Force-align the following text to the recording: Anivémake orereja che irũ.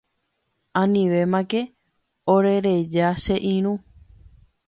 Anivémake 0.83 1.61
orereja 2.35 3.07
che 3.23 3.35
irũ. 3.53 3.73